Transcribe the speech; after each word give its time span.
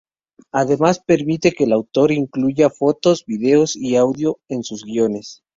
Además, 0.51 0.99
permite 1.05 1.51
que 1.51 1.65
el 1.65 1.73
autor 1.73 2.11
incluya 2.11 2.71
fotos, 2.71 3.23
videos 3.27 3.75
y 3.75 3.97
audio 3.97 4.39
en 4.49 4.63
sus 4.63 4.83
guiones. 4.83 5.43